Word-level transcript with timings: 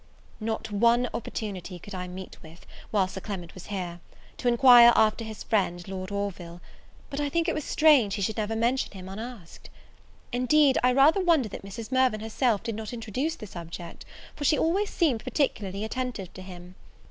Not 0.39 0.71
one 0.71 1.07
opportunity 1.13 1.77
could 1.77 1.93
I 1.93 2.07
meet 2.07 2.41
with, 2.41 2.65
while 2.89 3.07
Sir 3.07 3.21
Clement 3.21 3.53
was 3.53 3.67
here, 3.67 3.99
to 4.37 4.47
enquire 4.47 4.91
after 4.95 5.23
his 5.23 5.43
friend 5.43 5.87
Lord 5.87 6.09
Orville: 6.09 6.59
but 7.11 7.19
I 7.19 7.29
think 7.29 7.47
it 7.47 7.53
was 7.53 7.63
strange 7.65 8.15
he 8.15 8.23
should 8.23 8.37
never 8.37 8.55
mention 8.55 8.93
him 8.93 9.07
unasked. 9.07 9.69
Indeed, 10.31 10.79
I 10.83 10.91
rather 10.91 11.21
wonder 11.21 11.49
that 11.49 11.61
Mrs. 11.63 11.91
Mirvan 11.91 12.21
herself 12.21 12.63
did 12.63 12.73
not 12.73 12.93
introduce 12.93 13.35
the 13.35 13.45
subject, 13.45 14.03
for 14.35 14.43
she 14.43 14.57
always 14.57 14.89
seemed 14.89 15.23
particularly 15.23 15.83
attentive 15.83 16.33
to 16.33 16.41
him. 16.41 16.73